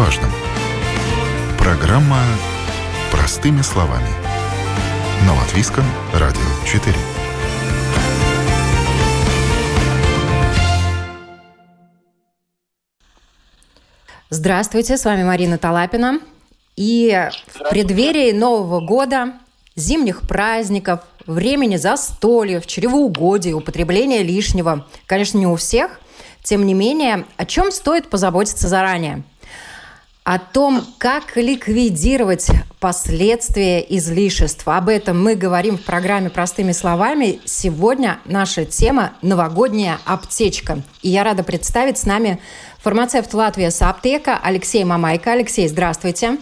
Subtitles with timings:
[0.00, 0.30] важном.
[1.58, 2.22] Программа
[3.12, 4.08] «Простыми словами».
[5.26, 5.84] На Латвийском
[6.14, 6.94] радио 4.
[14.30, 16.20] Здравствуйте, с вами Марина Талапина.
[16.76, 19.34] И в преддверии Нового года,
[19.76, 26.00] зимних праздников, времени застольев, чревоугодий, употребления лишнего, конечно, не у всех,
[26.42, 29.24] тем не менее, о чем стоит позаботиться заранее?
[30.30, 34.62] О том, как ликвидировать последствия излишеств.
[34.68, 37.40] Об этом мы говорим в программе «Простыми словами».
[37.44, 40.82] Сегодня наша тема «Новогодняя аптечка».
[41.02, 42.40] И я рада представить с нами
[42.78, 45.32] фармацевт Латвия Аптека Алексей Мамайко.
[45.32, 46.38] Алексей, здравствуйте.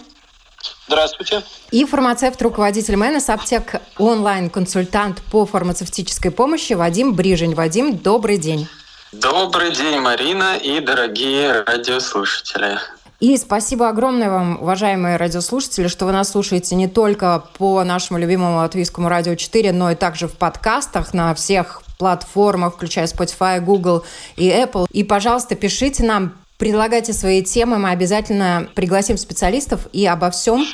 [0.86, 1.42] Здравствуйте.
[1.70, 7.54] И фармацевт, руководитель МНС Аптек, онлайн-консультант по фармацевтической помощи Вадим Брижень.
[7.54, 8.68] Вадим, добрый день.
[9.12, 12.78] Добрый день, Марина и дорогие радиослушатели.
[13.20, 18.58] И спасибо огромное вам, уважаемые радиослушатели, что вы нас слушаете не только по нашему любимому
[18.58, 24.04] латвийскому радио 4, но и также в подкастах на всех платформах, включая Spotify, Google
[24.36, 24.86] и Apple.
[24.92, 30.64] И, пожалуйста, пишите нам, предлагайте свои темы, мы обязательно пригласим специалистов и обо всем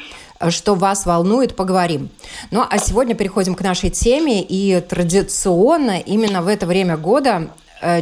[0.51, 2.11] что вас волнует, поговорим.
[2.51, 7.49] Ну а сегодня переходим к нашей теме, и традиционно именно в это время года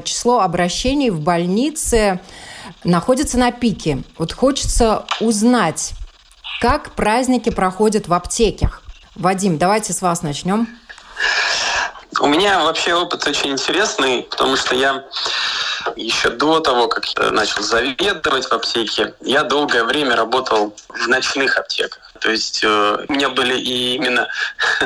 [0.04, 2.20] число обращений в больнице
[2.84, 4.02] находится на пике.
[4.18, 5.92] Вот хочется узнать,
[6.60, 8.82] как праздники проходят в аптеках.
[9.14, 10.68] Вадим, давайте с вас начнем.
[12.20, 15.04] У меня вообще опыт очень интересный, потому что я
[15.96, 21.56] еще до того, как я начал заведовать в аптеке, я долгое время работал в ночных
[21.56, 22.12] аптеках.
[22.20, 24.28] То есть э, у меня были и именно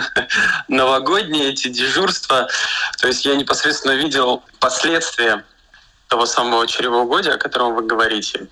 [0.68, 2.48] новогодние эти дежурства.
[2.98, 5.44] То есть я непосредственно видел последствия
[6.08, 8.48] того самого чревоугодия, о котором вы говорите.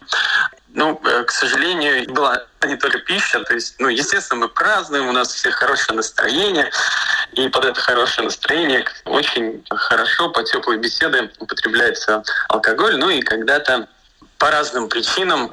[0.74, 5.12] Ну, э, к сожалению, была не только пища, то есть, ну, естественно, мы празднуем, у
[5.12, 6.68] нас у всех хорошее настроение,
[7.32, 13.86] и под это хорошее настроение очень хорошо по теплой беседы употребляется алкоголь, ну и когда-то
[14.38, 15.52] по разным причинам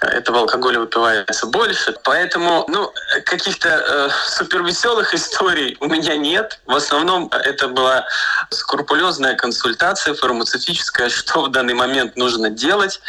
[0.00, 1.94] этого алкоголя выпивается больше.
[2.04, 2.92] Поэтому, ну,
[3.24, 6.60] каких-то э, супервеселых историй у меня нет.
[6.66, 8.06] В основном это была
[8.50, 13.00] скрупулезная консультация фармацевтическая, что в данный момент нужно делать.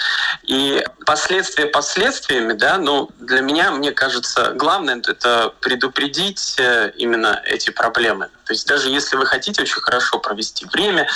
[0.44, 7.70] И последствия последствиями, да, ну, для меня, мне кажется, главное это предупредить э, именно эти
[7.70, 8.30] проблемы.
[8.52, 11.08] То есть даже если вы хотите очень хорошо провести время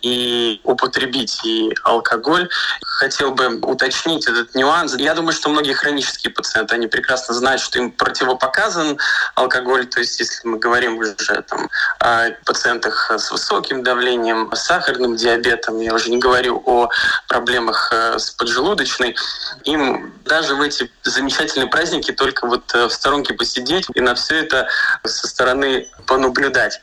[0.00, 2.48] и употребить и алкоголь,
[2.84, 4.94] хотел бы уточнить этот нюанс.
[4.94, 8.96] Я думаю, что многие хронические пациенты, они прекрасно знают, что им противопоказан
[9.34, 9.86] алкоголь.
[9.86, 11.16] То есть если мы говорим уже
[11.48, 11.68] там,
[11.98, 16.90] о пациентах с высоким давлением, с сахарным диабетом, я уже не говорю о
[17.26, 19.16] проблемах э, с поджелудочной,
[19.64, 24.36] им даже в эти замечательные праздники только вот э, в сторонке посидеть и на все
[24.36, 24.68] это
[25.02, 26.80] со стороны понаблюдать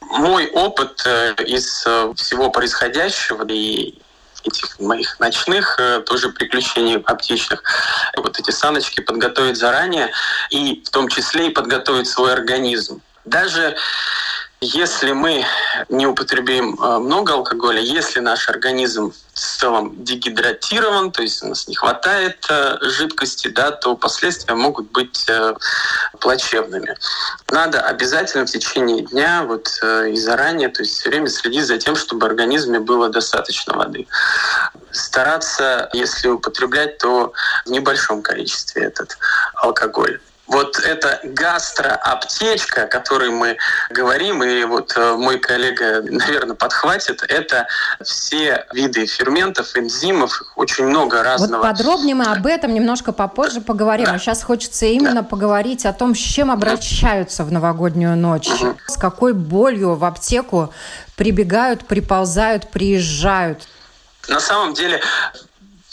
[0.00, 1.84] мой опыт э, из
[2.16, 3.98] всего происходящего и
[4.44, 7.62] этих моих ночных э, тоже приключений аптечных.
[8.16, 10.10] Вот эти саночки подготовить заранее
[10.50, 13.00] и в том числе и подготовить свой организм.
[13.24, 13.76] Даже
[14.60, 15.44] если мы
[15.88, 21.66] не употребим э, много алкоголя, если наш организм в целом дегидратирован, то есть у нас
[21.68, 25.54] не хватает э, жидкости, да, то последствия могут быть э,
[26.20, 26.96] плачевными.
[27.50, 31.96] Надо обязательно в течение дня вот и заранее, то есть все время следить за тем,
[31.96, 34.06] чтобы в организме было достаточно воды.
[34.92, 37.32] Стараться, если употреблять, то
[37.66, 39.18] в небольшом количестве этот
[39.54, 43.56] алкоголь вот эта гастроаптечка, о которой мы
[43.90, 47.66] говорим, и вот э, мой коллега, наверное, подхватит, это
[48.02, 51.62] все виды ферментов, энзимов, очень много разного.
[51.62, 54.06] Вот подробнее мы об этом немножко попозже поговорим.
[54.06, 54.14] Да.
[54.14, 55.28] А сейчас хочется именно да.
[55.28, 58.76] поговорить о том, с чем обращаются в новогоднюю ночь, угу.
[58.86, 60.72] с какой болью в аптеку
[61.16, 63.66] прибегают, приползают, приезжают.
[64.28, 65.00] На самом деле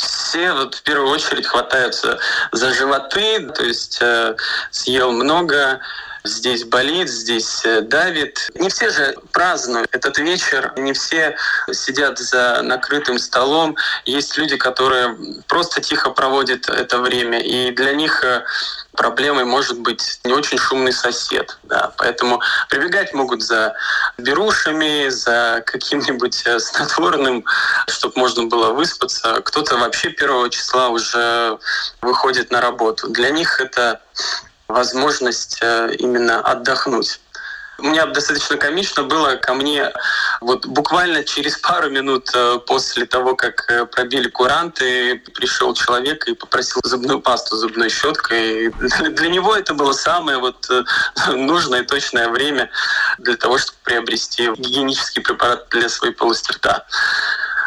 [0.02, 2.18] все вот в первую очередь хватаются
[2.52, 4.36] за животы, то есть э,
[4.72, 5.82] съел много,
[6.24, 8.50] здесь болит, здесь э, давит.
[8.56, 11.36] Не все же празднуют этот вечер, не все
[11.72, 13.76] сидят за накрытым столом.
[14.06, 15.16] Есть люди, которые
[15.48, 18.44] просто тихо проводят это время, и для них э,
[18.94, 21.58] проблемой может быть не очень шумный сосед.
[21.64, 21.92] Да.
[21.98, 23.74] Поэтому прибегать могут за
[24.18, 27.46] берушами, за каким-нибудь э, снотворным,
[27.88, 29.42] чтобы можно было выспаться.
[29.42, 31.58] Кто-то вообще первого числа уже
[32.02, 33.08] выходит на работу.
[33.10, 34.02] Для них это
[34.72, 37.20] возможность э, именно отдохнуть.
[37.78, 39.92] У меня достаточно комично было ко мне
[40.40, 46.36] вот буквально через пару минут э, после того, как э, пробили куранты, пришел человек и
[46.36, 48.70] попросил зубную пасту зубной щеткой.
[49.12, 50.70] Для него это было самое вот
[51.28, 52.70] нужное и точное время
[53.18, 56.86] для того, чтобы приобрести гигиенический препарат для своей полости рта.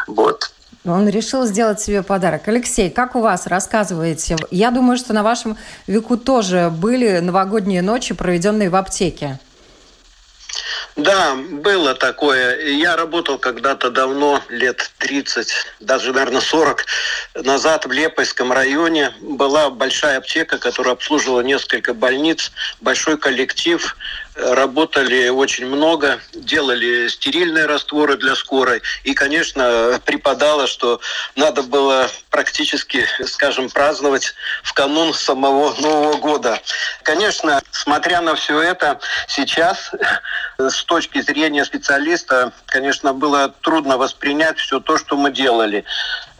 [0.07, 0.49] Вот.
[0.85, 2.47] Он решил сделать себе подарок.
[2.47, 3.47] Алексей, как у вас?
[3.47, 4.37] Рассказываете.
[4.51, 9.39] Я думаю, что на вашем веку тоже были новогодние ночи, проведенные в аптеке.
[10.95, 12.69] Да, было такое.
[12.69, 15.51] Я работал когда-то давно, лет 30,
[15.81, 16.85] даже, наверное, 40
[17.43, 19.11] назад в Лепойском районе.
[19.19, 23.97] Была большая аптека, которая обслуживала несколько больниц, большой коллектив
[24.35, 28.81] работали очень много, делали стерильные растворы для скорой.
[29.03, 30.99] И, конечно, преподало, что
[31.35, 34.33] надо было практически, скажем, праздновать
[34.63, 36.59] в канун самого Нового года.
[37.03, 39.91] Конечно, смотря на все это, сейчас
[40.57, 45.85] с точки зрения специалиста, конечно, было трудно воспринять все то, что мы делали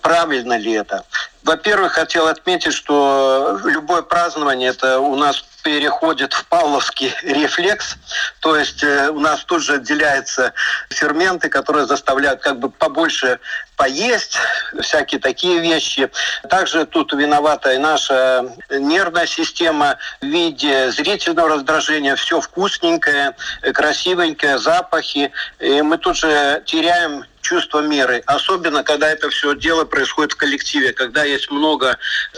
[0.01, 1.03] правильно ли это?
[1.43, 7.95] Во-первых, хотел отметить, что любое празднование это у нас переходит в павловский рефлекс,
[8.39, 10.53] то есть э, у нас тут же отделяются
[10.91, 13.39] ферменты, которые заставляют как бы побольше
[13.75, 14.37] поесть,
[14.79, 16.11] всякие такие вещи.
[16.51, 22.15] Также тут виновата и наша нервная система в виде зрительного раздражения.
[22.15, 23.35] Все вкусненькое,
[23.73, 25.31] красивенькое, запахи.
[25.59, 28.23] И мы тут же теряем чувство меры.
[28.25, 31.97] Особенно, когда это все дело происходит в коллективе, когда есть много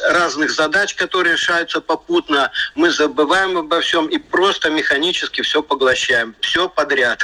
[0.09, 2.51] разных задач, которые решаются попутно.
[2.75, 6.35] Мы забываем обо всем и просто механически все поглощаем.
[6.41, 7.21] Все подряд.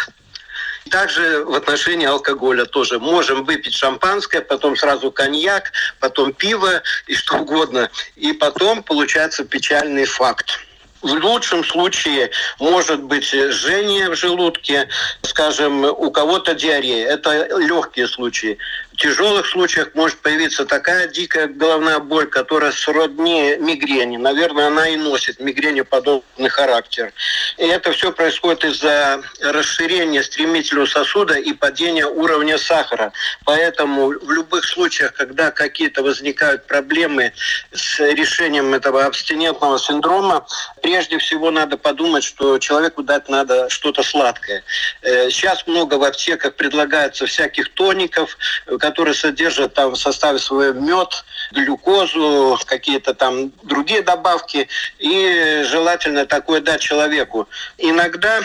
[0.90, 3.00] Также в отношении алкоголя тоже.
[3.00, 7.90] Можем выпить шампанское, потом сразу коньяк, потом пиво и что угодно.
[8.16, 10.60] И потом получается печальный факт.
[11.02, 14.88] В лучшем случае может быть жжение в желудке,
[15.22, 17.10] скажем, у кого-то диарея.
[17.10, 18.58] Это легкие случаи.
[18.94, 24.18] В тяжелых случаях может появиться такая дикая головная боль, которая сродни мигрени.
[24.18, 27.12] Наверное, она и носит мигренеподобный характер.
[27.58, 33.12] И это все происходит из-за расширения стремительного сосуда и падения уровня сахара.
[33.46, 37.34] Поэтому в любых случаях, когда какие-то возникают проблемы
[37.72, 40.46] с решением этого абстинентного синдрома,
[40.84, 44.64] прежде всего надо подумать, что человеку дать надо что-то сладкое.
[45.02, 48.38] Э, сейчас много в аптеках предлагается всяких тоников,
[48.84, 54.68] которые содержат там в составе свой мед, глюкозу, какие-то там другие добавки.
[55.00, 57.48] И желательно такое дать человеку.
[57.78, 58.42] Иногда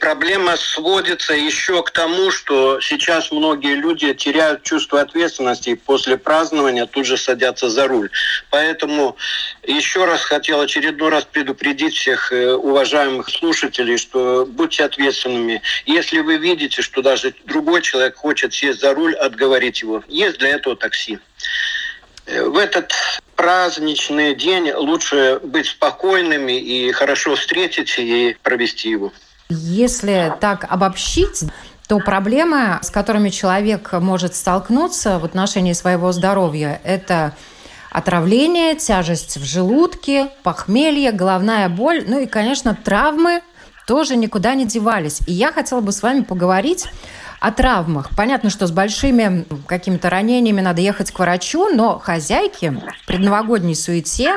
[0.00, 6.86] Проблема сводится еще к тому, что сейчас многие люди теряют чувство ответственности и после празднования
[6.86, 8.10] тут же садятся за руль.
[8.50, 9.16] Поэтому
[9.62, 15.62] еще раз хотел очередной раз предупредить всех э, уважаемых слушателей, что будьте ответственными.
[15.86, 20.04] Если вы видите, что даже другой человек хочет сесть за руль, отговорить его.
[20.08, 21.18] Есть для этого такси.
[22.26, 22.92] Э, в этот
[23.34, 29.12] праздничный день лучше быть спокойными и хорошо встретить и провести его.
[29.48, 31.44] Если так обобщить,
[31.86, 37.32] то проблемы, с которыми человек может столкнуться в отношении своего здоровья, это
[37.90, 43.40] отравление, тяжесть в желудке, похмелье, головная боль, ну и, конечно, травмы
[43.86, 45.20] тоже никуда не девались.
[45.26, 46.86] И я хотела бы с вами поговорить
[47.40, 48.10] о травмах.
[48.16, 52.70] Понятно, что с большими какими-то ранениями надо ехать к врачу, но хозяйки
[53.02, 54.34] в предновогодней суете,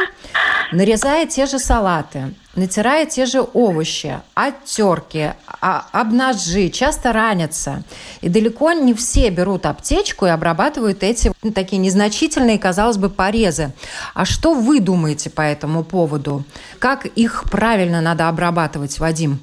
[0.71, 7.83] нарезая те же салаты, натирая те же овощи, оттерки, а, обножи, часто ранятся.
[8.21, 13.71] И далеко не все берут аптечку и обрабатывают эти ну, такие незначительные, казалось бы, порезы.
[14.13, 16.43] А что вы думаете по этому поводу?
[16.79, 19.39] Как их правильно надо обрабатывать, Вадим?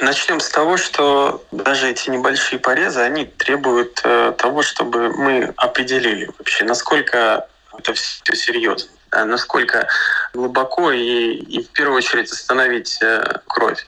[0.00, 6.30] Начнем с того, что даже эти небольшие порезы, они требуют э, того, чтобы мы определили
[6.38, 9.88] вообще, насколько это все серьезно, насколько
[10.34, 13.84] глубоко и, и в первую очередь остановить э, кровь.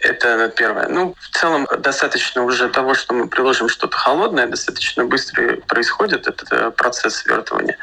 [0.00, 0.88] Это первое.
[0.88, 6.52] Ну, в целом, достаточно уже того, что мы приложим что-то холодное, достаточно быстро происходит этот
[6.52, 7.78] э, процесс свертывания.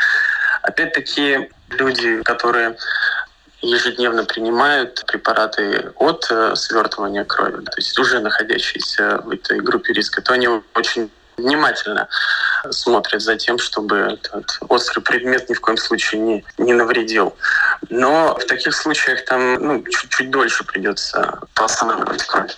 [0.61, 2.75] Опять-таки, люди, которые
[3.61, 10.21] ежедневно принимают препараты от э, свертывания крови, то есть уже находящиеся в этой группе риска,
[10.21, 12.07] то они очень внимательно
[12.71, 17.35] смотрят за тем, чтобы этот острый предмет ни в коем случае не, не навредил.
[17.89, 22.55] Но в таких случаях там ну, чуть-чуть дольше придется останавливать кровь.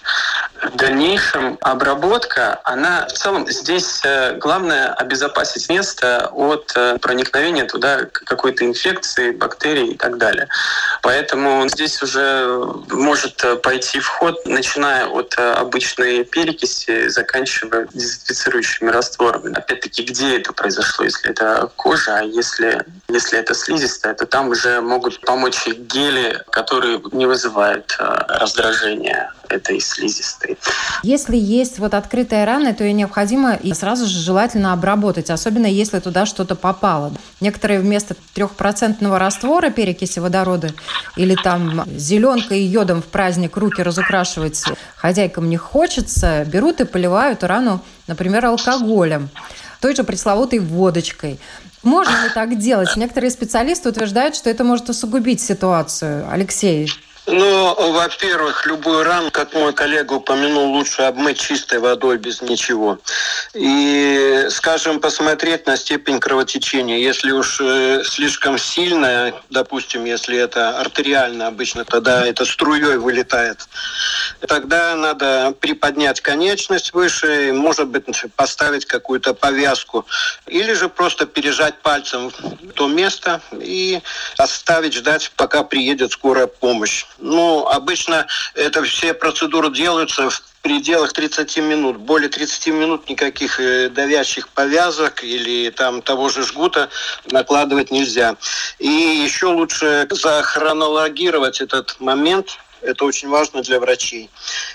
[0.64, 8.06] в дальнейшем обработка, она в целом здесь э, главное обезопасить место от э, проникновения туда
[8.06, 10.48] какой-то инфекции, бактерий и так далее.
[11.02, 12.48] Поэтому здесь уже
[12.90, 17.88] может пойти в ход, начиная от обычной перекиси, заканчивая
[18.72, 19.58] дезинфицирующими растворами.
[19.58, 21.06] Опять-таки, где это произошло?
[21.06, 27.02] Если это кожа, а если, если это слизистая, то там уже могут помочь гели, которые
[27.12, 30.58] не вызывают раздражения этой слизистой.
[31.04, 36.00] Если есть вот открытая рана, то ее необходимо и сразу же желательно обработать, особенно если
[36.00, 37.14] туда что-то попало.
[37.40, 40.72] Некоторые вместо трехпроцентного раствора перекиси водорода
[41.16, 44.64] или там зеленкой и йодом в праздник руки разукрашивать
[44.96, 49.30] хозяйкам не хочется, берут и поливают рану, например, алкоголем
[49.82, 51.40] той же пресловутой водочкой.
[51.84, 52.96] Можно ли так делать?
[52.96, 56.28] Некоторые специалисты утверждают, что это может усугубить ситуацию.
[56.32, 56.88] Алексей,
[57.32, 63.00] ну, во-первых, любую рану, как мой коллега упомянул, лучше обмыть чистой водой без ничего.
[63.54, 66.98] И, скажем, посмотреть на степень кровотечения.
[66.98, 73.68] Если уж э, слишком сильная, допустим, если это артериально обычно, тогда это струей вылетает.
[74.48, 80.06] Тогда надо приподнять конечность выше, может быть, поставить какую-то повязку.
[80.48, 82.32] Или же просто пережать пальцем
[82.76, 84.02] то место и
[84.38, 87.06] оставить ждать, пока приедет скорая помощь.
[87.22, 91.98] Ну, обычно это все процедуры делаются в пределах 30 минут.
[91.98, 96.90] Более 30 минут никаких э, давящих повязок или там того же жгута
[97.32, 98.36] накладывать нельзя.
[98.80, 104.30] И еще лучше захронологировать этот момент– это очень важно для врачей.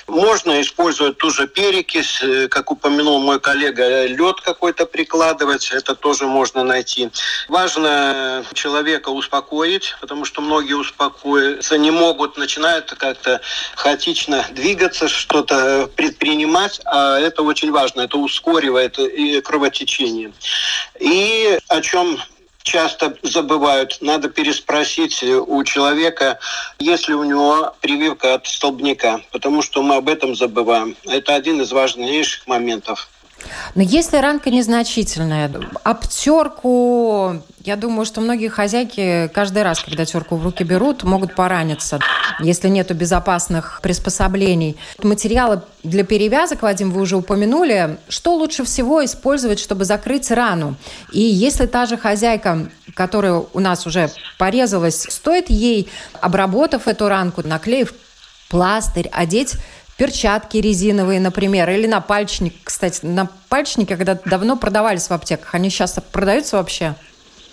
[0.07, 6.27] Можно использовать ту же перекись, э, как упомянул мой коллега, лед какой-то прикладывать, это тоже
[6.27, 7.11] можно найти.
[7.49, 13.41] Важно человека успокоить, потому что многие успокоиться не могут, начинают как-то
[13.75, 18.99] хаотично двигаться, что-то предпринимать, а это очень важно, это ускоривает
[19.45, 20.33] кровотечение.
[20.99, 22.19] И о чем
[22.67, 23.99] часто забывают.
[24.01, 26.39] Надо переспросить у человека,
[26.79, 30.97] есть ли у него прививка от столбняка, потому что мы об этом забываем.
[31.05, 33.09] Это один из важнейших моментов.
[33.75, 35.51] Но если ранка незначительная,
[35.83, 41.99] обтерку, я думаю, что многие хозяйки каждый раз, когда терку в руки берут, могут пораниться,
[42.41, 44.77] если нету безопасных приспособлений.
[45.03, 47.99] Материалы для перевязок, Вадим, вы уже упомянули.
[48.09, 50.77] Что лучше всего использовать, чтобы закрыть рану?
[51.13, 55.89] И если та же хозяйка, которая у нас уже порезалась, стоит ей,
[56.21, 57.95] обработав эту ранку, наклеив
[58.49, 59.55] пластырь, одеть
[59.97, 62.55] перчатки резиновые, например, или на пальчник.
[62.65, 66.95] Кстати, на пальчники, когда давно продавались в аптеках, они сейчас продаются вообще?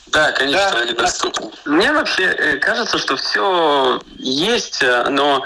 [0.07, 0.79] Да, конечно, да.
[0.81, 1.49] они доступны.
[1.65, 5.43] Мне вообще э, кажется, что все есть, э, но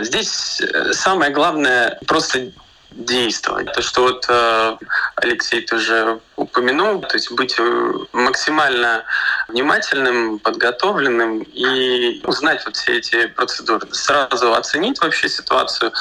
[0.00, 2.50] здесь э, самое главное просто
[2.92, 3.72] действовать.
[3.72, 4.76] То, что вот э,
[5.16, 9.04] Алексей тоже упомянул, то есть быть э, максимально
[9.48, 13.86] внимательным, подготовленным и узнать вот все эти процедуры.
[13.92, 15.92] Сразу оценить вообще ситуацию,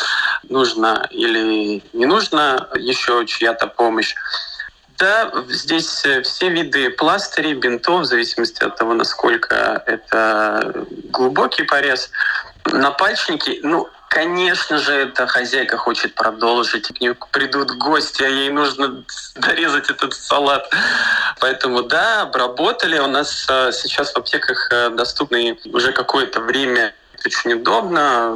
[0.50, 4.15] нужно или не нужно еще чья-то помощь.
[4.98, 12.12] Да, здесь э, все виды пластырей, бинтов, в зависимости от того, насколько это глубокий порез.
[12.65, 16.87] Напальчники, ну, Конечно же, эта хозяйка хочет продолжить.
[16.87, 19.03] К ней придут гости, а ей нужно
[19.35, 20.67] дорезать этот салат.
[21.39, 22.97] Поэтому да, обработали.
[22.97, 26.95] У нас э, сейчас в аптеках э, доступны уже какое-то время
[27.25, 28.35] очень удобно.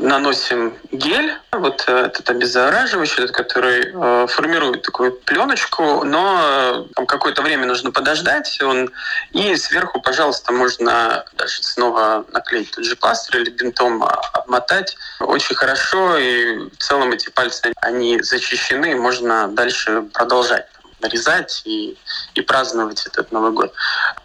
[0.00, 7.90] Наносим гель, вот этот обеззараживающий, который э, формирует такую пленочку, но э, какое-то время нужно
[7.90, 8.90] подождать, он
[9.32, 14.96] и сверху, пожалуйста, можно даже снова наклеить тот же пластырь или бинтом обмотать.
[15.20, 20.66] Очень хорошо, и в целом эти пальцы, они защищены, можно дальше продолжать
[21.00, 21.96] нарезать и,
[22.34, 23.72] и праздновать этот Новый год.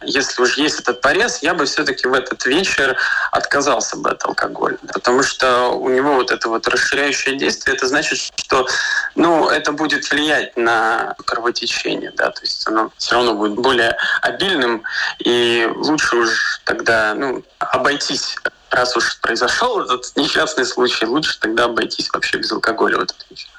[0.02, 2.98] Если уж есть этот порез, я бы все-таки в этот вечер
[3.32, 8.18] отказался бы от алкоголя, потому что у него вот это вот расширяющее действие, это значит,
[8.18, 8.68] что
[9.16, 14.84] ну, это будет влиять на кровотечение, да, то есть оно все равно будет более обильным,
[15.20, 18.38] и лучше уж тогда ну, обойтись
[18.70, 23.50] раз уж произошел этот несчастный случай, лучше тогда обойтись вообще без алкоголя в этот вечер.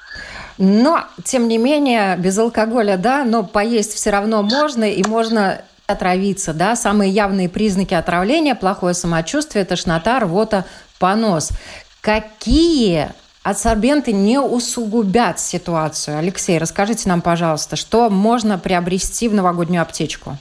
[0.57, 6.53] Но, тем не менее, без алкоголя, да, но поесть все равно можно, и можно отравиться,
[6.53, 6.75] да.
[6.75, 10.65] Самые явные признаки отравления– плохое самочувствие, тошнота, рвота,
[10.99, 11.49] понос.
[12.01, 13.11] Какие
[13.43, 16.17] адсорбенты не усугубят ситуацию?
[16.17, 20.37] Алексей, расскажите нам, пожалуйста, что можно приобрести в новогоднюю аптечку?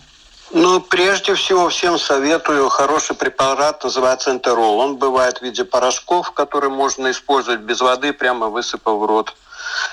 [0.54, 4.78] Ну, прежде всего, всем советую хороший препарат, называется энтерол.
[4.78, 9.34] Он бывает в виде порошков, которые можно использовать без воды, прямо высыпав в рот.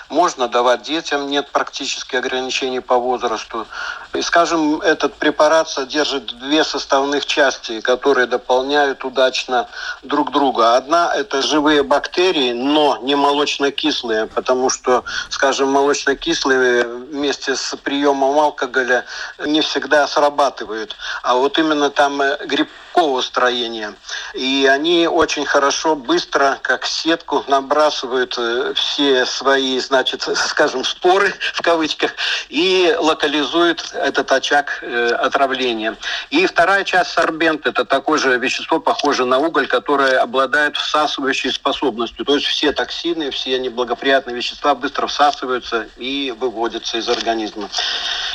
[0.09, 3.67] Можно давать детям, нет практически ограничений по возрасту.
[4.13, 9.67] И, скажем, этот препарат содержит две составных части, которые дополняют удачно
[10.01, 10.75] друг друга.
[10.75, 19.05] Одна– это живые бактерии, но не молочно-кислые, потому что, скажем, молочно-кислые вместе с приемом алкоголя
[19.45, 20.95] не всегда срабатывают.
[21.21, 23.93] А вот именно там грибкового строения.
[24.33, 31.61] И они очень хорошо, быстро, как сетку, набрасывают э, все свои, значит, скажем, споры в
[31.61, 32.15] кавычках
[32.49, 35.95] и локализуют этот очаг э, отравления.
[36.31, 42.25] И вторая часть сорбент– это такое же вещество, похожее на уголь, которое обладает всасывающей способностью.
[42.25, 47.69] То есть все токсины, все неблагоприятные вещества быстро всасываются и выводятся из организма.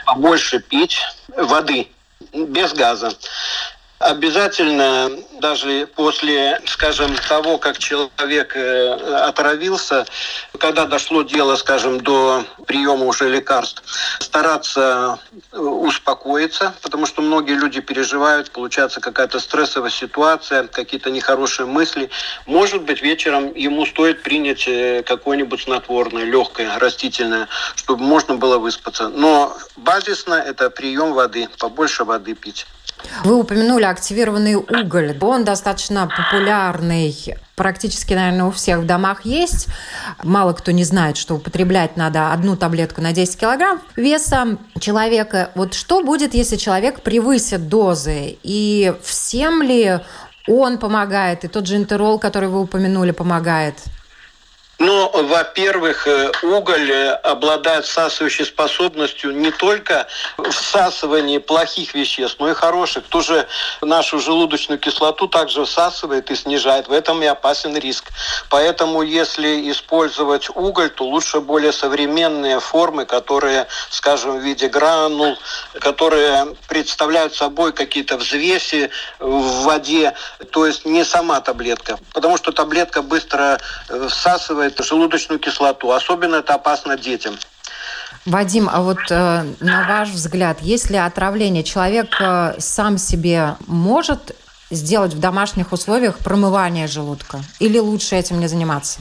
[0.04, 1.00] Побольше пить
[1.36, 1.88] воды
[2.32, 3.12] без газа
[3.98, 5.10] обязательно
[5.40, 8.92] даже после, скажем, того, как человек э,
[9.26, 10.06] отравился,
[10.58, 13.82] когда дошло дело, скажем, до приема уже лекарств,
[14.20, 15.18] стараться
[15.52, 22.10] э, успокоиться, потому что многие люди переживают, получается какая-то стрессовая ситуация, какие-то нехорошие мысли.
[22.46, 29.08] Может быть, вечером ему стоит принять э, какое-нибудь снотворное, легкое, растительное, чтобы можно было выспаться.
[29.08, 32.66] Но базисно это прием воды, побольше воды пить.
[33.24, 35.16] Вы упомянули активированный уголь.
[35.20, 37.34] Он достаточно популярный.
[37.56, 39.68] Практически, наверное, у всех в домах есть.
[40.22, 45.50] Мало кто не знает, что употреблять надо одну таблетку на 10 килограмм веса человека.
[45.54, 48.38] Вот что будет, если человек превысит дозы?
[48.42, 50.00] И всем ли
[50.48, 51.44] он помогает?
[51.44, 53.76] И тот же интерол, который вы упомянули, помогает?
[54.78, 60.08] Ну, во-первых, э, уголь э, обладает всасывающей способностью не только
[60.50, 63.04] всасывания плохих веществ, но и хороших.
[63.04, 63.46] Тоже
[63.80, 66.88] нашу желудочную кислоту также всасывает и снижает.
[66.88, 68.10] В этом и опасен риск.
[68.50, 75.38] Поэтому, если использовать уголь, то лучше более современные формы, которые, скажем, в виде гранул,
[75.78, 78.90] которые представляют собой какие-то взвеси
[79.20, 80.14] в воде,
[80.50, 81.96] то есть не сама таблетка.
[82.12, 85.92] Потому что таблетка быстро э, всасывает высасывает желудочную кислоту.
[85.92, 87.38] Особенно это опасно детям.
[88.26, 94.34] Вадим, а вот э, на ваш взгляд, если отравление, человек э, сам себе может
[94.70, 97.40] сделать в домашних условиях промывание желудка?
[97.60, 99.00] Или лучше этим не заниматься?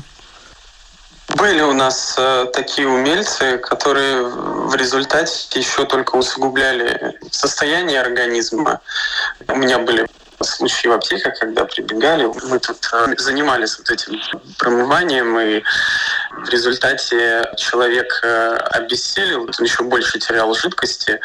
[1.37, 8.81] Были у нас э, такие умельцы, которые в результате еще только усугубляли состояние организма.
[9.47, 10.05] У меня были
[10.41, 14.19] случаи в аптеках, когда прибегали, мы тут э, занимались вот этим
[14.57, 15.63] промыванием, и
[16.31, 21.19] в результате человек э, обессилел, он еще больше терял жидкости,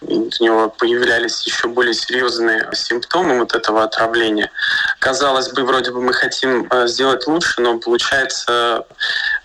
[0.00, 4.50] у него появлялись еще более серьезные симптомы вот этого отравления.
[4.98, 8.84] Казалось бы, вроде бы мы хотим э, сделать лучше, но получается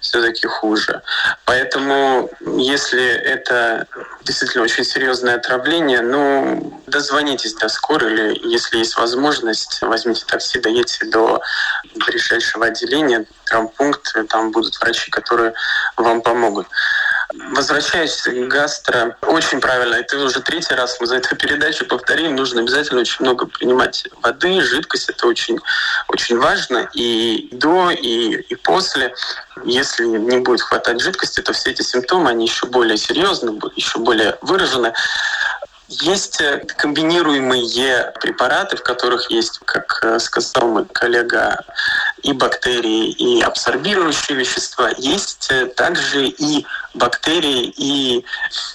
[0.04, 1.02] все-таки хуже.
[1.46, 3.88] Поэтому, если это
[4.24, 11.06] действительно очень серьезное отравление, ну, дозвонитесь до скорой, или если есть возможность, возьмите такси, доедьте
[11.06, 11.42] до
[11.96, 15.54] ближайшего отделения, травмпункт, там будут врачи, которые
[15.96, 16.68] вам помогут.
[17.52, 22.62] Возвращаясь к гастро, очень правильно, это уже третий раз мы за эту передачу повторим, нужно
[22.62, 25.58] обязательно очень много принимать воды, жидкость, это очень,
[26.10, 29.16] очень важно, и до, и, и после.
[29.64, 34.38] Если не будет хватать жидкости, то все эти симптомы, они еще более серьезны, еще более
[34.42, 34.94] выражены.
[35.90, 41.60] Есть э, комбинируемые препараты, в которых есть, как э, сказал мой коллега,
[42.22, 44.92] и бактерии, и абсорбирующие вещества.
[44.98, 48.26] Есть э, также и бактерии, и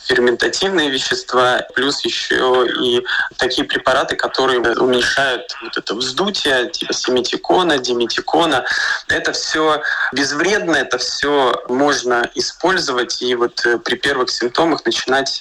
[0.06, 3.02] ферментативные вещества, плюс еще и
[3.38, 8.66] такие препараты, которые уменьшают вот это вздутие, типа семитикона, диметикона.
[9.08, 9.80] Это все
[10.12, 15.40] безвредно, это все можно использовать и вот при первых симптомах начинать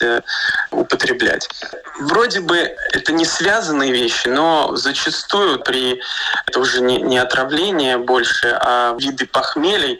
[0.72, 1.50] употреблять.
[2.00, 2.58] Вроде бы
[2.94, 6.00] это не связанные вещи, но зачастую при
[6.46, 10.00] это уже не, не отравление больше, а виды похмелей,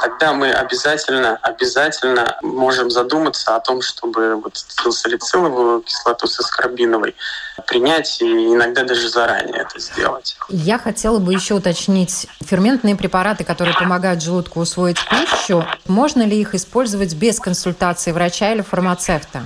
[0.00, 7.14] тогда мы обязательно, обязательно можем задуматься о том, чтобы вот салициловую кислоту с аскорбиновой
[7.66, 10.36] принять и иногда даже заранее это сделать.
[10.48, 15.64] Я хотела бы еще уточнить ферментные препараты, которые помогают желудку усвоить пищу.
[15.86, 19.42] Можно ли их использовать без консультации врача или фармацевта?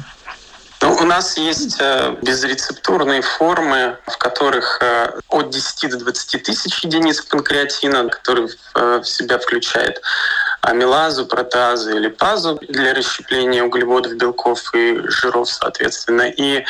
[0.83, 6.83] Ну, у нас есть э, безрецептурные формы, в которых э, от 10 до 20 тысяч
[6.83, 10.01] единиц панкреатина, который э, в себя включает
[10.63, 16.23] амилазу, протазу или пазу для расщепления углеводов, белков и жиров, соответственно.
[16.23, 16.65] И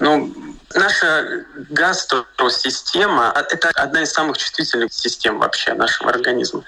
[0.00, 0.34] ну,
[0.74, 6.64] Наша гастросистема– это одна из самых чувствительных систем вообще нашего организма.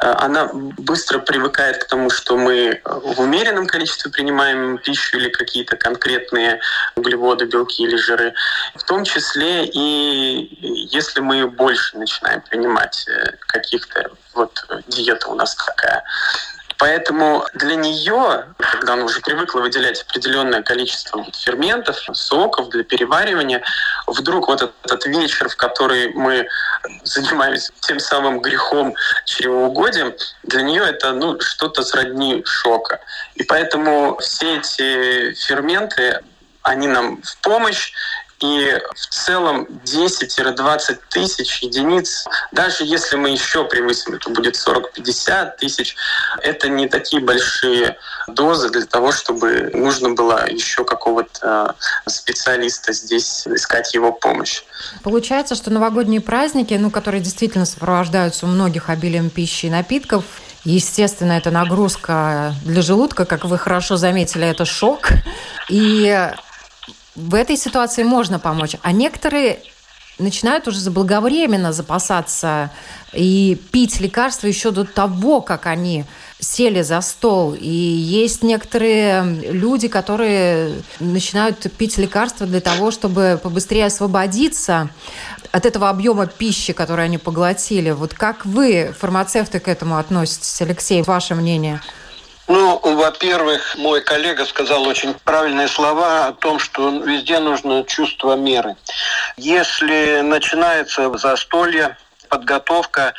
[0.00, 5.76] Э, она быстро привыкает к тому, что мы в умеренном количестве принимаем пищу или какие-то
[5.76, 6.60] конкретные
[6.96, 8.34] углеводы, белки или жиры.
[8.74, 15.54] В том числе и если мы больше начинаем принимать э, каких-то вот диета у нас
[15.54, 16.02] такая,
[16.78, 23.62] Поэтому для нее, когда она уже привыкла выделять определенное количество ферментов, соков для переваривания,
[24.06, 26.46] вдруг вот этот вечер, в который мы
[27.04, 33.00] занимаемся тем самым грехом чревоугодием, для нее это ну, что-то сродни шока.
[33.34, 36.20] И поэтому все эти ферменты,
[36.62, 37.92] они нам в помощь,
[38.44, 45.96] и в целом 10-20 тысяч единиц, даже если мы еще превысим, это будет 40-50 тысяч,
[46.42, 47.96] это не такие большие
[48.28, 51.74] дозы для того, чтобы нужно было еще какого-то
[52.06, 54.62] специалиста здесь искать его помощь.
[55.02, 60.24] Получается, что новогодние праздники, ну, которые действительно сопровождаются у многих обилием пищи и напитков,
[60.66, 65.10] Естественно, это нагрузка для желудка, как вы хорошо заметили, это шок.
[65.68, 66.32] И
[67.14, 68.76] в этой ситуации можно помочь.
[68.82, 69.60] А некоторые
[70.18, 72.70] начинают уже заблаговременно запасаться
[73.12, 76.04] и пить лекарства еще до того, как они
[76.38, 77.54] сели за стол.
[77.54, 84.88] И есть некоторые люди, которые начинают пить лекарства для того, чтобы побыстрее освободиться
[85.50, 87.90] от этого объема пищи, который они поглотили.
[87.90, 91.80] Вот как вы, фармацевты, к этому относитесь, Алексей, ваше мнение?
[92.46, 98.76] Ну, во-первых, мой коллега сказал очень правильные слова о том, что везде нужно чувство меры.
[99.38, 101.96] Если начинается застолье,
[102.34, 103.14] подготовка.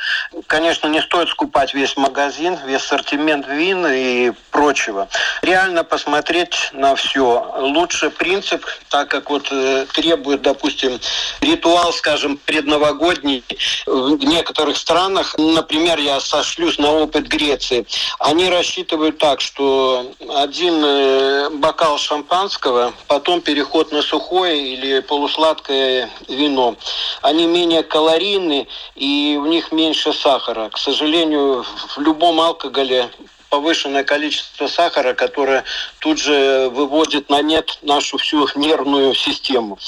[0.46, 5.08] Конечно, не стоит скупать весь магазин, весь ассортимент вин и прочего.
[5.40, 7.54] Реально посмотреть на все.
[7.58, 11.00] Лучше принцип, так как вот э, требует, допустим,
[11.40, 13.42] ритуал, скажем, предновогодний
[13.86, 15.34] в некоторых странах.
[15.38, 17.86] Например, я сошлюсь на опыт Греции.
[18.18, 26.76] Они рассчитывают так, что один э, бокал шампанского, потом переход на сухое или полусладкое вино.
[27.22, 30.68] Они менее калорийны и и в них меньше сахара.
[30.70, 31.64] К сожалению,
[31.94, 33.10] в любом алкоголе
[33.48, 35.64] повышенное количество сахара, которое
[36.00, 39.78] тут же выводит на нет нашу всю нервную систему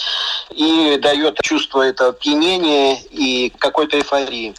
[0.51, 4.55] и дает чувство это опьянения и какой-то эйфории.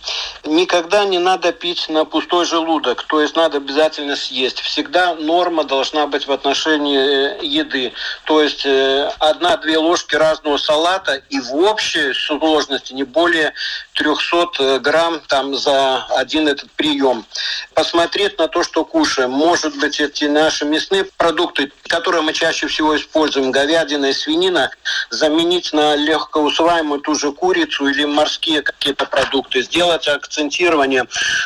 [0.45, 4.59] Никогда не надо пить на пустой желудок, то есть надо обязательно съесть.
[4.61, 7.93] Всегда норма должна быть в отношении э, еды.
[8.25, 13.53] То есть э, одна-две ложки разного салата и в общей сложности не более
[13.95, 17.25] 300 э, грамм там за один этот прием.
[17.73, 19.31] Посмотреть на то, что кушаем.
[19.31, 24.71] Может быть, эти наши мясные продукты, которые мы чаще всего используем, говядина и свинина,
[25.09, 29.61] заменить на легкоусваиваемую ту же курицу или морские какие-то продукты.
[29.61, 31.05] Сделать акцентирование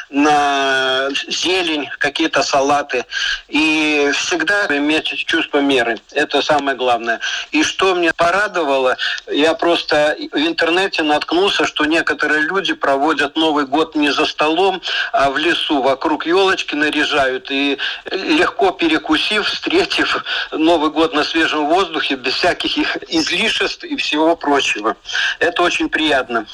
[0.10, 3.06] на зелень, какие-то салаты.
[3.50, 6.00] И всегда иметь чувство меры.
[6.12, 7.20] Это самое главное.
[7.52, 13.96] И что мне порадовало, я просто в интернете наткнулся, что некоторые люди проводят Новый год
[13.96, 15.82] не за столом, а в лесу.
[15.82, 17.33] Вокруг елочки наряжают.
[17.50, 17.78] И
[18.12, 24.96] легко перекусив, встретив Новый год на свежем воздухе, без всяких их излишеств и всего прочего.
[25.40, 26.46] Это очень приятно.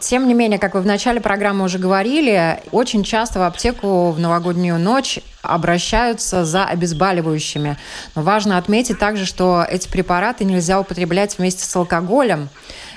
[0.00, 4.18] Тем не менее, как вы в начале программы уже говорили, очень часто в аптеку в
[4.18, 7.76] новогоднюю ночь обращаются за обезболивающими.
[8.14, 12.48] Но важно отметить также, что эти препараты нельзя употреблять вместе с алкоголем.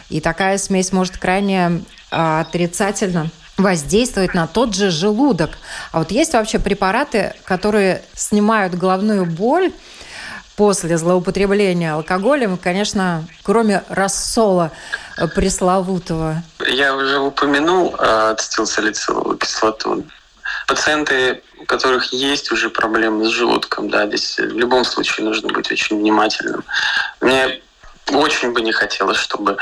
[0.10, 3.30] И такая смесь может крайне э, отрицательно
[3.60, 5.52] воздействовать на тот же желудок.
[5.92, 9.72] А вот есть вообще препараты, которые снимают головную боль
[10.56, 14.72] после злоупотребления алкоголем, конечно, кроме рассола
[15.36, 16.44] пресловутого.
[16.68, 20.06] Я уже упомянул э, ацетилсалициловую кислоту.
[20.68, 25.72] Пациенты, у которых есть уже проблемы с желудком, да, здесь в любом случае нужно быть
[25.72, 26.64] очень внимательным.
[27.22, 27.62] Мне
[28.12, 29.58] очень бы не хотелось, чтобы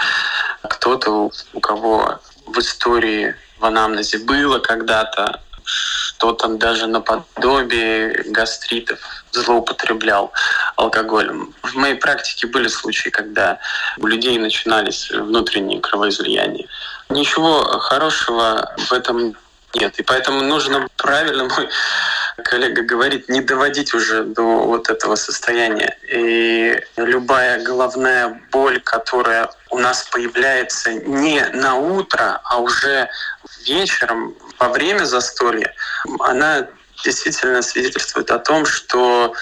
[0.64, 9.00] кто-то, у кого в истории в анамнезе было когда-то, что там даже наподобие гастритов
[9.32, 10.32] злоупотреблял
[10.76, 11.54] алкоголем.
[11.62, 13.60] В моей практике были случаи, когда
[13.98, 16.68] у людей начинались внутренние кровоизлияния.
[17.10, 19.36] Ничего хорошего в этом
[19.76, 20.00] нет.
[20.00, 21.70] И поэтому нужно правильно, мой
[22.44, 25.98] коллега говорит, не доводить уже до вот этого состояния.
[26.10, 33.10] И любая головная боль, которая у нас появляется не на утро, а уже
[33.66, 35.74] вечером, во время застолья,
[36.20, 36.68] она
[37.04, 39.34] действительно свидетельствует о том, что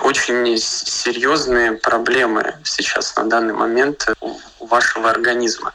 [0.00, 5.72] очень серьезные проблемы сейчас на данный момент у вашего организма.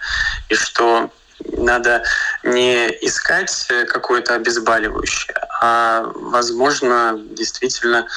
[0.50, 1.10] И что
[1.58, 2.04] надо
[2.44, 8.08] не искать какое-то обезболивающее, а, возможно, действительно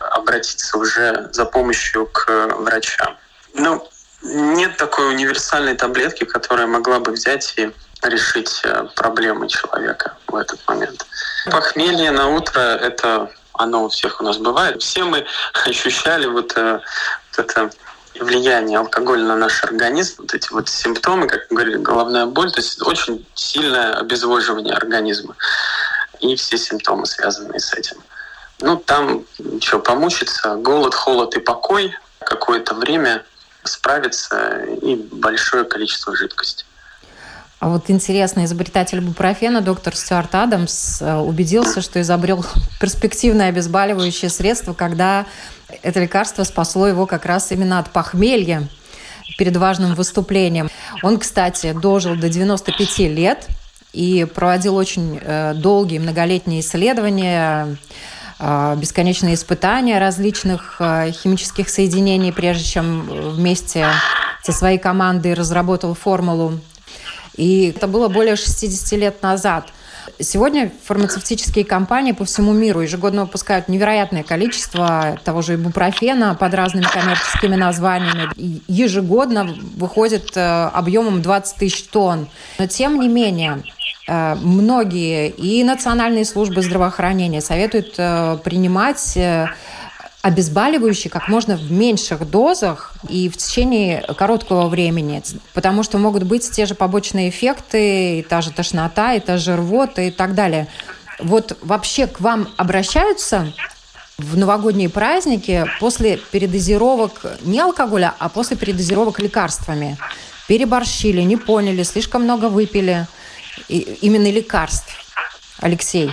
[0.00, 3.16] обратиться уже за помощью к врачам.
[3.54, 3.88] Ну,
[4.22, 7.70] нет такой универсальной таблетки, которая могла бы взять и
[8.02, 11.04] решить э, проблемы человека в этот момент.
[11.50, 14.80] Похмелье на утро– это оно у всех у нас бывает.
[14.82, 15.26] Все мы
[15.66, 16.80] ощущали вот, э,
[17.30, 17.70] вот это
[18.20, 22.60] влияние алкоголя на наш организм, вот эти вот симптомы, как мы говорили, головная боль, то
[22.60, 25.36] есть очень сильное обезвоживание организма
[26.20, 27.96] и все симптомы, связанные с этим.
[28.60, 29.24] Ну, там
[29.60, 33.24] что, помучиться, голод, холод и покой какое-то время
[33.64, 36.64] справиться и большое количество жидкости.
[37.60, 42.44] А вот интересно, изобретатель бупрофена, доктор Стюарт Адамс, э, убедился, что изобрел
[42.80, 45.26] перспективное обезболивающее средство, когда
[45.82, 48.68] это лекарство спасло его как раз именно от похмелья
[49.38, 50.70] перед важным выступлением.
[51.02, 53.48] Он, кстати, дожил до 95 лет
[53.92, 57.76] и проводил очень э, долгие многолетние исследования,
[58.38, 63.84] э, бесконечные испытания различных химических соединений, прежде чем вместе
[64.44, 66.60] со своей командой разработал формулу
[67.38, 69.72] и это было более 60 лет назад.
[70.20, 76.84] Сегодня фармацевтические компании по всему миру ежегодно выпускают невероятное количество того же ибупрофена под разными
[76.84, 78.28] коммерческими названиями.
[78.36, 79.44] И ежегодно
[79.76, 82.26] выходит э, объемом 20 тысяч тонн.
[82.58, 83.62] Но тем не менее,
[84.08, 89.16] э, многие и национальные службы здравоохранения советуют э, принимать
[90.22, 95.22] обезболивающие как можно в меньших дозах и в течение короткого времени,
[95.54, 99.56] потому что могут быть те же побочные эффекты, и та же тошнота, и та же
[99.56, 100.66] рвота и так далее.
[101.20, 103.52] Вот вообще к вам обращаются
[104.18, 109.96] в новогодние праздники после передозировок не алкоголя, а после передозировок лекарствами.
[110.48, 113.06] Переборщили, не поняли, слишком много выпили.
[113.68, 114.92] И, именно лекарств.
[115.60, 116.10] Алексей.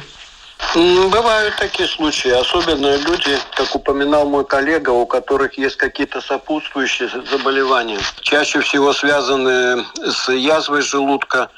[0.74, 8.00] Бывают такие случаи, особенно люди, как упоминал мой коллега, у которых есть какие-то сопутствующие заболевания,
[8.22, 11.50] чаще всего связаны с язвой желудка,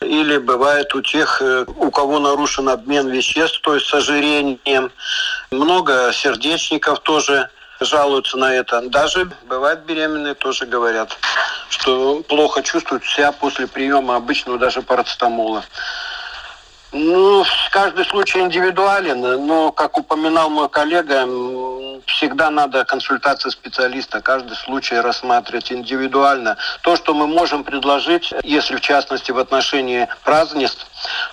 [0.00, 4.92] или бывает у тех, э, у кого нарушен обмен веществ, то есть с ожирением.
[5.50, 7.48] Много сердечников тоже
[7.80, 8.82] жалуются на это.
[8.82, 11.16] Даже бывает беременные тоже говорят,
[11.68, 15.64] что плохо чувствуют себя после приема обычного даже парацетамола.
[16.92, 21.24] Ну, каждый случай индивидуален, но, как упоминал мой коллега,
[22.06, 26.56] всегда надо консультация специалиста, каждый случай рассматривать индивидуально.
[26.82, 30.84] То, что мы можем предложить, если в частности в отношении празднеств,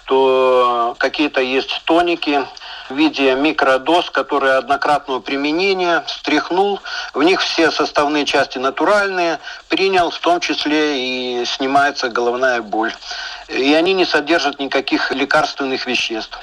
[0.06, 2.46] то какие-то есть тоники,
[2.90, 6.80] в виде микродоз, которые однократного применения, стряхнул.
[7.14, 12.94] В них все составные части натуральные, принял, в том числе и снимается головная боль.
[13.48, 16.38] И они не содержат никаких лекарственных веществ.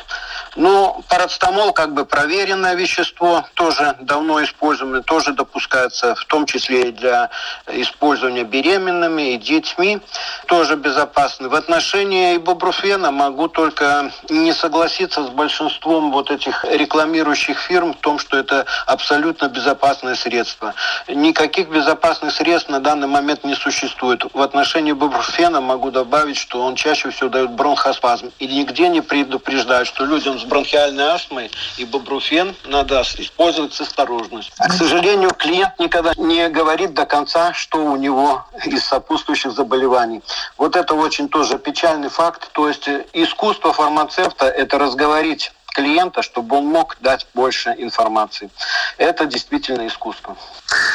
[0.57, 6.93] Ну, парацетамол как бы проверенное вещество, тоже давно используемое, тоже допускается, в том числе и
[6.93, 7.31] для
[7.73, 10.01] использования беременными и детьми,
[10.47, 11.49] тоже безопасный.
[11.49, 18.21] В отношении ибупрофена могу только не согласиться с большинством вот этих рекламирующих фирм в том,
[18.21, 20.75] что это абсолютно безопасное средство.
[21.09, 24.25] Никаких безопасных средств на данный момент не существует.
[24.33, 28.33] В отношении ибупрофена могу добавить, что он чаще всего дает бронхоспазм.
[28.39, 34.55] И нигде не предупреждают, что людям с бронхиальной астмой и бобруфен надо использовать с осторожностью.
[34.59, 40.23] К сожалению, клиент никогда не говорит до конца, что у него из сопутствующих заболеваний.
[40.57, 42.51] Вот это очень тоже печальный факт.
[42.53, 48.49] То есть искусство фармацевта– это разговорить клиента, чтобы он мог дать больше информации.
[48.97, 50.37] Это действительно искусство.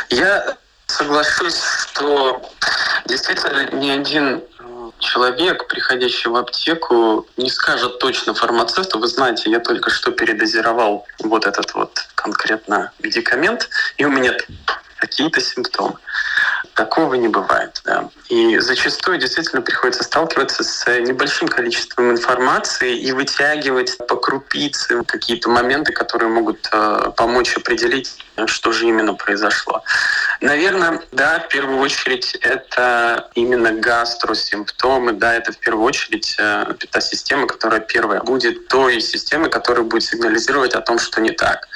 [0.09, 0.57] Я
[0.87, 2.41] соглашусь, что
[3.05, 4.41] действительно ни один
[4.99, 11.45] человек, приходящий в аптеку, не скажет точно фармацевту, вы знаете, я только что передозировал вот
[11.45, 14.33] этот вот конкретно медикамент, и у меня
[14.97, 15.95] какие-то симптомы.
[16.79, 17.81] Такого не бывает.
[17.83, 18.09] Да.
[18.29, 25.91] И зачастую действительно приходится сталкиваться с небольшим количеством информации и вытягивать по крупице какие-то моменты,
[25.91, 28.15] которые могут э, помочь определить,
[28.45, 29.83] что же именно произошло.
[30.39, 37.01] Наверное, да, в первую очередь это именно гастросимптомы, да, это в первую очередь э, та
[37.01, 41.67] система, которая первая будет той системой, которая будет сигнализировать о том, что не так.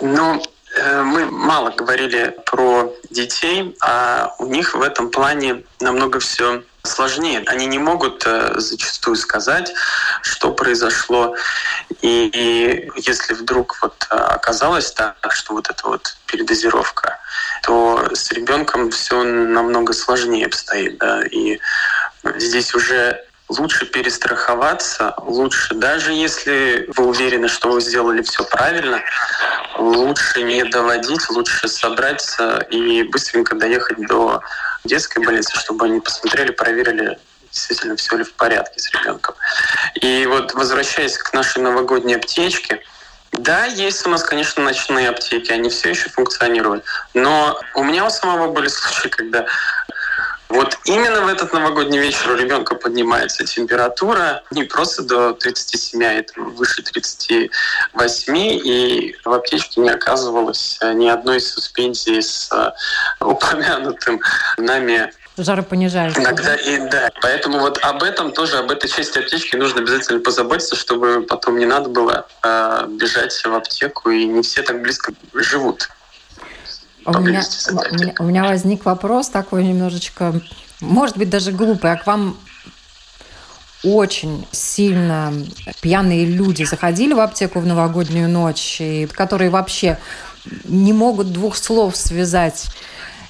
[0.00, 0.42] Но
[0.74, 7.42] э, мы мало говорили про детей, а у них в этом плане намного все сложнее.
[7.46, 9.72] Они не могут э, зачастую сказать,
[10.22, 11.36] что произошло.
[12.00, 17.18] И, и если вдруг вот э, оказалось так, что вот эта вот передозировка,
[17.62, 20.98] то с ребенком все намного сложнее обстоит.
[20.98, 21.22] Да?
[21.26, 21.60] И
[22.36, 29.02] здесь уже лучше перестраховаться, лучше, даже если вы уверены, что вы сделали все правильно,
[29.76, 34.40] лучше не доводить, лучше собраться и быстренько доехать до
[34.84, 37.18] детской больницы, чтобы они посмотрели, проверили,
[37.50, 39.34] действительно все ли в порядке с ребенком.
[40.00, 42.80] И вот возвращаясь к нашей новогодней аптечке,
[43.32, 46.84] да, есть у нас, конечно, ночные аптеки, они все еще функционируют.
[47.14, 49.46] Но у меня у самого были случаи, когда
[50.50, 56.12] вот именно в этот новогодний вечер у ребенка поднимается температура не просто до 37, а
[56.12, 64.20] это выше 38, и в аптечке не оказывалось ни одной суспензии с э, упомянутым
[64.58, 66.20] нами жаропонижающий.
[66.20, 66.56] Иногда да?
[66.56, 67.10] и да.
[67.22, 71.66] Поэтому вот об этом тоже, об этой части аптечки нужно обязательно позаботиться, чтобы потом не
[71.66, 75.88] надо было э, бежать в аптеку, и не все так близко живут.
[77.06, 80.40] У меня, у, меня, у меня возник вопрос такой немножечко,
[80.80, 82.36] может быть, даже глупый, а к вам
[83.82, 85.32] очень сильно
[85.80, 89.98] пьяные люди заходили в аптеку в новогоднюю ночь, и которые вообще
[90.64, 92.66] не могут двух слов связать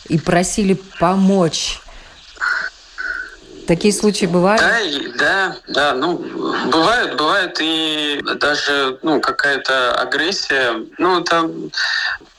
[0.09, 1.81] и просили помочь.
[3.69, 4.61] Такие случаи бывают?
[4.61, 4.77] Да,
[5.17, 5.95] да, да.
[5.95, 6.17] Ну,
[6.73, 10.75] бывают, бывает и даже ну, какая-то агрессия.
[10.99, 11.49] Ну, это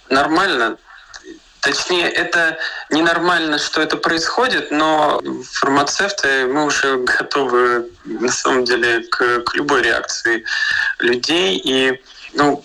[0.10, 0.78] нормально.
[1.62, 2.58] Точнее, это
[2.90, 5.22] ненормально, что это происходит, но
[5.54, 10.44] фармацевты, мы уже готовы на самом деле к, к любой реакции
[11.00, 11.62] людей.
[11.64, 12.02] И
[12.34, 12.64] ну,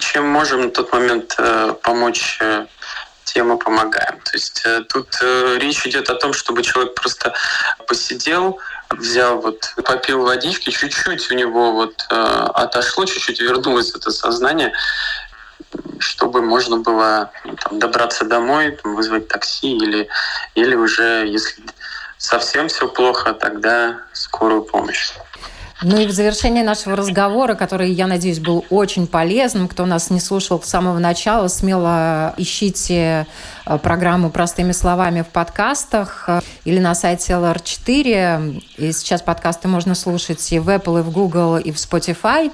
[0.00, 2.66] чем можем на тот момент э, помочь э,
[3.24, 4.20] тем мы помогаем.
[4.20, 5.08] То есть э, тут
[5.58, 7.34] речь идет о том, чтобы человек просто
[7.86, 8.58] посидел,
[8.90, 14.72] взял вот, попил водички, чуть-чуть у него вот отошло, чуть-чуть вернулось это сознание,
[15.98, 20.08] чтобы можно было ну, там, добраться домой, там, вызвать такси или,
[20.54, 21.62] или уже, если
[22.18, 25.12] совсем все плохо, тогда скорую помощь.
[25.82, 30.20] Ну и в завершение нашего разговора, который, я надеюсь, был очень полезным, кто нас не
[30.20, 33.26] слушал с самого начала, смело ищите
[33.66, 38.62] э, программу «Простыми словами» в подкастах э, или на сайте LR4.
[38.78, 42.50] И сейчас подкасты можно слушать и в Apple, и в Google, и в Spotify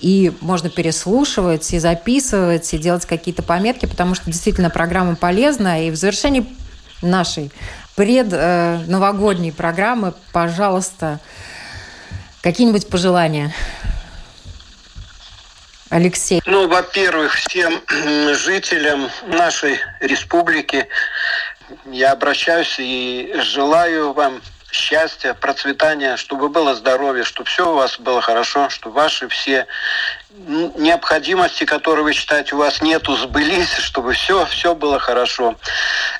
[0.00, 5.84] и можно переслушивать, и записывать, и делать какие-то пометки, потому что действительно программа полезная.
[5.84, 6.46] И в завершении
[7.02, 7.50] нашей
[7.96, 11.20] предновогодней э, программы, пожалуйста,
[12.42, 13.52] какие-нибудь пожелания?
[15.90, 16.42] Алексей.
[16.44, 17.80] Ну, во-первых, всем
[18.34, 20.88] жителям нашей республики
[21.86, 24.40] я обращаюсь и желаю вам
[24.74, 29.66] счастья, процветания, чтобы было здоровье, чтобы все у вас было хорошо, чтобы ваши все
[30.36, 35.54] необходимости, которые вы считаете у вас нету, сбылись, чтобы все, все было хорошо.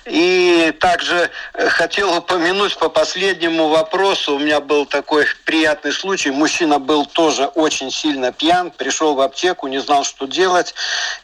[0.04, 4.36] И также э, хотел упомянуть по последнему вопросу.
[4.36, 6.30] У меня был такой приятный случай.
[6.30, 10.74] Мужчина был тоже очень сильно пьян, пришел в аптеку, не знал, что делать.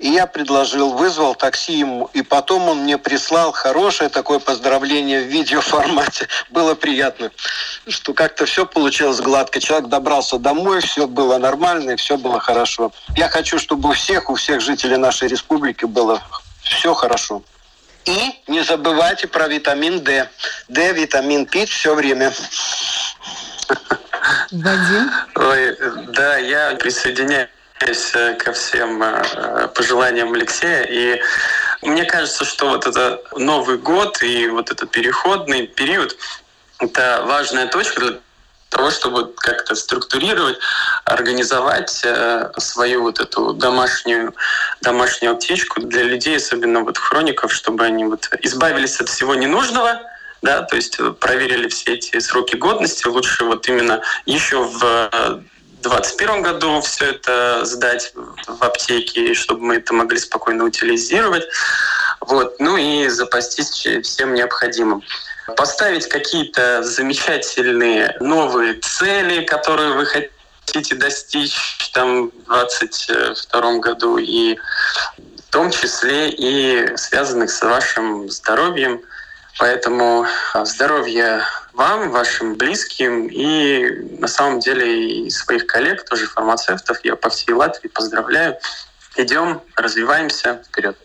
[0.00, 2.10] И я предложил, вызвал такси ему.
[2.12, 6.26] И потом он мне прислал хорошее такое поздравление в видеоформате.
[6.50, 7.30] Было приятно,
[7.86, 9.60] что как-то все получилось гладко.
[9.60, 12.92] Человек добрался домой, все было нормально, и все было хорошо хорошо.
[13.16, 16.22] Я хочу, чтобы у всех, у всех жителей нашей республики было
[16.62, 17.42] все хорошо.
[18.06, 20.28] И не забывайте про витамин D.
[20.68, 22.32] D, витамин пить все время.
[24.50, 25.10] Вадим?
[25.34, 25.76] Ой,
[26.08, 27.48] да, я присоединяюсь
[28.14, 30.84] э, ко всем э, пожеланиям Алексея.
[30.84, 31.20] И
[31.82, 36.16] мне кажется, что вот это Новый год и вот этот переходный период–
[36.78, 38.18] это важная точка для
[38.70, 40.58] того, чтобы как-то структурировать,
[41.04, 44.34] организовать э, свою вот эту домашнюю,
[44.80, 50.00] домашнюю аптечку для людей, особенно вот хроников, чтобы они вот избавились от всего ненужного,
[50.42, 55.10] да, то есть проверили все эти сроки годности, лучше вот именно еще в
[55.82, 58.12] 2021 году все это сдать
[58.46, 61.44] в аптеке, чтобы мы это могли спокойно утилизировать.
[62.20, 62.60] Вот.
[62.60, 65.02] Ну и запастись всем необходимым
[65.56, 74.56] поставить какие-то замечательные новые цели, которые вы хотите достичь там, в 2022 году, и
[75.16, 79.00] в том числе и связанных с вашим здоровьем.
[79.58, 87.04] Поэтому а, здоровья вам, вашим близким и на самом деле и своих коллег, тоже фармацевтов.
[87.04, 88.58] Я по всей Латвии поздравляю.
[89.16, 90.96] идем, развиваемся вперед.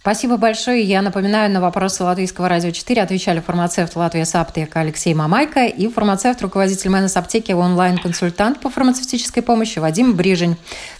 [0.00, 0.82] Спасибо большое.
[0.82, 6.40] Я напоминаю, на вопросы Латвийского радио 4 отвечали фармацевт Латвия Саптека Алексей Мамайко и фармацевт,
[6.40, 10.56] руководитель Мэнос аптеки, онлайн-консультант по фармацевтической помощи Вадим Брижень.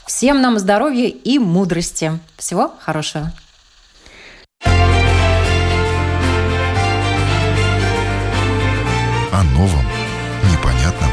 [0.06, 2.12] Всем нам здоровья и мудрости.
[2.36, 3.32] Всего хорошего.
[9.32, 9.86] О новом,
[10.52, 11.10] непонятном,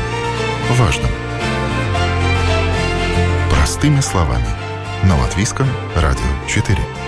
[0.71, 1.11] важном.
[3.49, 4.47] Простыми словами.
[5.05, 7.06] На Латвийском радио 4.